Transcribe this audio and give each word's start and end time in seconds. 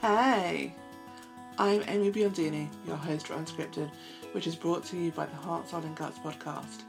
Hey, 0.00 0.76
I'm 1.58 1.82
Amy 1.88 2.12
Biondini, 2.12 2.68
your 2.86 2.94
host 2.94 3.26
for 3.26 3.34
Unscripted, 3.34 3.90
which 4.30 4.46
is 4.46 4.54
brought 4.54 4.84
to 4.84 4.96
you 4.96 5.10
by 5.10 5.26
the 5.26 5.34
Heart, 5.34 5.68
Soul 5.68 5.80
and 5.80 5.96
Guts 5.96 6.20
podcast. 6.20 6.82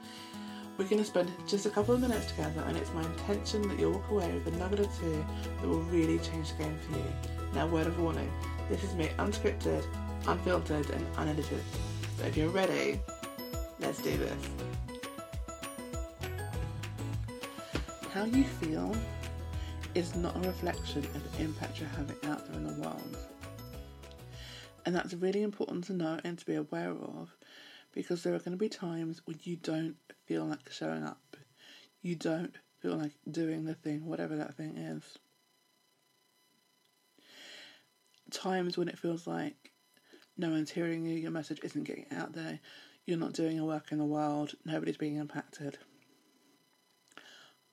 We're 0.78 0.88
going 0.88 1.02
to 1.02 1.06
spend 1.06 1.32
just 1.48 1.66
a 1.66 1.72
couple 1.72 1.96
of 1.96 2.02
minutes 2.02 2.28
together, 2.28 2.64
and 2.68 2.78
it's 2.78 2.94
my 2.94 3.02
intention 3.02 3.68
that 3.68 3.80
you'll 3.80 3.94
walk 3.94 4.12
away 4.12 4.32
with 4.32 4.54
a 4.54 4.58
nugget 4.58 4.82
or 4.82 4.90
two 5.00 5.26
that 5.60 5.68
will 5.68 5.82
really 5.86 6.20
change 6.20 6.52
the 6.52 6.66
game 6.66 6.78
for 6.88 7.00
you. 7.00 7.06
Now, 7.56 7.66
word 7.66 7.88
of 7.88 8.00
warning 8.00 8.32
this 8.70 8.84
is 8.84 8.94
me 8.94 9.10
unscripted, 9.18 9.84
unfiltered, 10.28 10.92
and 10.92 11.04
unedited. 11.18 11.64
So 12.20 12.28
if 12.28 12.38
you're 12.38 12.50
ready, 12.50 13.00
let's 13.80 14.04
do 14.04 14.16
this. 14.18 14.50
How 18.14 18.26
you 18.26 18.44
feel 18.44 18.96
is 19.96 20.16
not 20.16 20.36
a 20.36 20.48
reflection 20.48 21.04
of 21.04 21.38
the 21.38 21.44
impact 21.44 21.80
you're 21.80 21.90
having 21.90 22.16
out 22.24 22.46
there 22.48 22.56
in 22.56 22.68
the 22.68 22.82
world. 22.82 23.18
And 24.86 24.96
that's 24.96 25.14
really 25.14 25.42
important 25.42 25.86
to 25.86 25.94
know 25.94 26.20
and 26.24 26.38
to 26.38 26.46
be 26.46 26.56
aware 26.56 26.92
of 26.92 27.36
because 27.94 28.24
there 28.24 28.34
are 28.34 28.40
going 28.40 28.52
to 28.52 28.58
be 28.58 28.70
times 28.70 29.22
when 29.26 29.38
you 29.44 29.56
don't 29.56 29.96
feel 30.26 30.46
like 30.46 30.72
showing 30.72 31.04
up. 31.04 31.38
You 32.02 32.16
don't 32.16 32.56
feel 32.80 32.96
like 32.96 33.12
doing 33.30 33.66
the 33.66 33.74
thing, 33.74 34.06
whatever 34.06 34.36
that 34.38 34.56
thing 34.56 34.78
is. 34.78 35.04
Times 38.32 38.78
when 38.78 38.88
it 38.88 39.00
feels 39.00 39.26
like 39.26 39.72
no 40.38 40.50
one's 40.52 40.72
hearing 40.72 41.06
you, 41.06 41.18
your 41.18 41.32
message 41.32 41.60
isn't 41.64 41.84
getting 41.84 42.06
out 42.16 42.34
there, 42.34 42.60
you're 43.06 43.18
not 43.18 43.34
doing 43.34 43.56
your 43.56 43.66
work 43.66 43.92
in 43.92 43.98
the 43.98 44.06
world, 44.06 44.54
nobody's 44.66 44.98
being 44.98 45.18
impacted. 45.18 45.78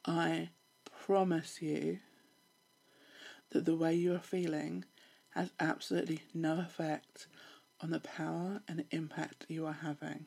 I 0.06 0.51
promise 1.06 1.62
you 1.62 2.01
that 3.51 3.64
the 3.64 3.77
way 3.77 3.95
you 3.95 4.12
are 4.12 4.19
feeling 4.19 4.84
has 5.30 5.52
absolutely 5.60 6.20
no 6.34 6.59
effect 6.59 7.28
on 7.80 7.91
the 7.91 8.01
power 8.01 8.61
and 8.67 8.84
impact 8.91 9.47
you 9.48 9.64
are 9.64 9.78
having. 9.83 10.27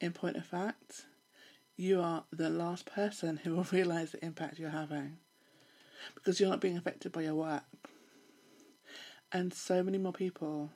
In 0.00 0.12
point 0.12 0.36
of 0.36 0.46
fact, 0.46 1.04
you 1.76 2.00
are 2.00 2.24
the 2.32 2.48
last 2.48 2.86
person 2.86 3.36
who 3.36 3.54
will 3.54 3.66
realize 3.72 4.12
the 4.12 4.24
impact 4.24 4.58
you're 4.58 4.70
having 4.70 5.18
because 6.14 6.40
you're 6.40 6.48
not 6.48 6.60
being 6.60 6.78
affected 6.78 7.12
by 7.12 7.22
your 7.22 7.34
work. 7.34 7.64
And 9.30 9.52
so 9.52 9.82
many 9.82 9.98
more 9.98 10.12
people 10.12 10.70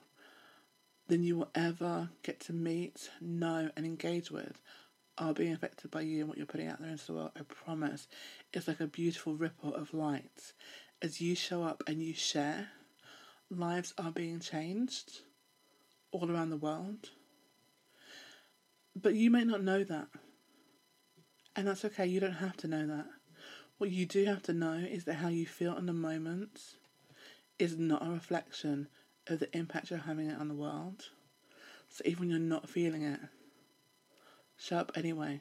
than 1.08 1.22
you 1.22 1.38
will 1.38 1.50
ever 1.54 2.10
get 2.22 2.38
to 2.40 2.52
meet, 2.52 3.08
know, 3.22 3.70
and 3.76 3.86
engage 3.86 4.30
with 4.30 4.60
are 5.18 5.32
being 5.32 5.52
affected 5.52 5.90
by 5.90 6.02
you 6.02 6.20
and 6.20 6.28
what 6.28 6.36
you're 6.36 6.46
putting 6.46 6.68
out 6.68 6.80
there 6.80 6.90
into 6.90 7.06
the 7.06 7.14
world. 7.14 7.30
I 7.36 7.42
promise. 7.42 8.08
It's 8.52 8.68
like 8.68 8.80
a 8.80 8.86
beautiful 8.86 9.34
ripple 9.34 9.74
of 9.74 9.94
light. 9.94 10.52
As 11.02 11.20
you 11.20 11.34
show 11.34 11.62
up 11.62 11.82
and 11.86 12.02
you 12.02 12.14
share, 12.14 12.68
lives 13.50 13.94
are 13.98 14.10
being 14.10 14.40
changed 14.40 15.20
all 16.12 16.30
around 16.30 16.50
the 16.50 16.56
world. 16.56 17.10
But 18.94 19.14
you 19.14 19.30
may 19.30 19.44
not 19.44 19.62
know 19.62 19.84
that. 19.84 20.08
And 21.54 21.66
that's 21.68 21.84
okay, 21.86 22.06
you 22.06 22.20
don't 22.20 22.32
have 22.32 22.56
to 22.58 22.68
know 22.68 22.86
that. 22.86 23.06
What 23.78 23.90
you 23.90 24.06
do 24.06 24.24
have 24.26 24.42
to 24.44 24.52
know 24.52 24.74
is 24.74 25.04
that 25.04 25.14
how 25.14 25.28
you 25.28 25.46
feel 25.46 25.76
in 25.76 25.86
the 25.86 25.92
moment 25.92 26.60
is 27.58 27.78
not 27.78 28.06
a 28.06 28.10
reflection 28.10 28.88
of 29.26 29.38
the 29.40 29.54
impact 29.56 29.90
you're 29.90 29.98
having 30.00 30.30
on 30.30 30.48
the 30.48 30.54
world. 30.54 31.04
So 31.88 32.02
even 32.04 32.20
when 32.20 32.30
you're 32.30 32.38
not 32.38 32.68
feeling 32.68 33.02
it, 33.02 33.20
up 34.72 34.92
anyway. 34.94 35.40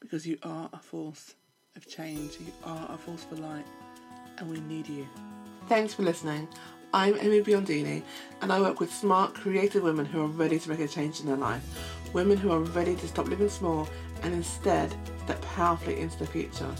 Because 0.00 0.26
you 0.26 0.38
are 0.42 0.70
a 0.72 0.78
force 0.78 1.34
of 1.76 1.86
change, 1.86 2.38
you 2.40 2.52
are 2.64 2.90
a 2.90 2.96
force 2.96 3.24
for 3.24 3.36
light, 3.36 3.66
and 4.38 4.50
we 4.50 4.60
need 4.60 4.88
you. 4.88 5.06
Thanks 5.68 5.94
for 5.94 6.02
listening. 6.02 6.48
I'm 6.92 7.16
Amy 7.20 7.40
Biondini, 7.40 8.02
and 8.42 8.52
I 8.52 8.60
work 8.60 8.80
with 8.80 8.92
smart, 8.92 9.34
creative 9.34 9.82
women 9.82 10.06
who 10.06 10.22
are 10.22 10.26
ready 10.26 10.58
to 10.58 10.68
make 10.70 10.80
a 10.80 10.88
change 10.88 11.20
in 11.20 11.26
their 11.26 11.36
life. 11.36 11.62
Women 12.12 12.36
who 12.36 12.50
are 12.50 12.60
ready 12.60 12.96
to 12.96 13.08
stop 13.08 13.28
living 13.28 13.48
small 13.48 13.88
and 14.22 14.34
instead 14.34 14.92
step 15.24 15.40
powerfully 15.42 16.00
into 16.00 16.18
the 16.18 16.26
future. 16.26 16.74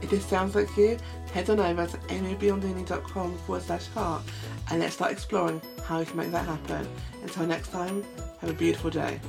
If 0.00 0.10
this 0.10 0.24
sounds 0.24 0.54
like 0.54 0.74
you, 0.76 0.98
head 1.32 1.50
on 1.50 1.60
over 1.60 1.86
to 1.86 1.96
amybiondini.com 1.96 3.38
forward 3.38 3.62
slash 3.62 3.86
heart 3.88 4.22
and 4.70 4.80
let's 4.80 4.94
start 4.94 5.12
exploring 5.12 5.60
how 5.84 6.00
we 6.00 6.06
can 6.06 6.16
make 6.16 6.32
that 6.32 6.46
happen. 6.46 6.88
Until 7.22 7.46
next 7.46 7.68
time, 7.68 8.04
have 8.40 8.50
a 8.50 8.54
beautiful 8.54 8.90
day. 8.90 9.20